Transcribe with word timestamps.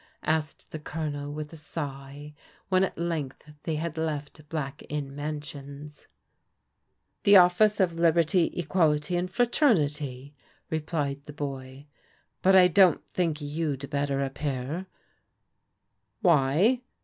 asked 0.25 0.71
the 0.71 0.79
G)lonel 0.79 1.31
with 1.31 1.53
a 1.53 1.57
sigh, 1.57 2.33
when 2.69 2.83
at 2.83 2.97
length 2.97 3.51
they 3.65 3.75
had 3.75 3.99
left 3.99 4.49
Black 4.49 4.81
Inn 4.89 5.15
Mansions." 5.15 6.07
The 7.23 7.37
office 7.37 7.79
of 7.79 7.93
Liberty, 7.99 8.45
Equality 8.57 9.15
and 9.15 9.29
Fraternity/* 9.29 10.33
re 10.71 10.79
plied 10.79 11.23
the 11.27 11.33
boy." 11.33 11.85
But 12.41 12.55
I 12.55 12.67
don't 12.67 13.07
think 13.11 13.41
you'd 13.41 13.87
better 13.91 14.27
appear/' 14.27 14.87
"Why?" 16.21 16.81